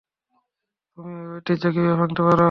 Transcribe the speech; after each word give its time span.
তুমি 0.97 1.11
এই 1.17 1.27
ঐতিহ্য 1.35 1.63
কীভাবে 1.73 1.99
ভাঙতে 1.99 2.21
পারো? 2.21 2.39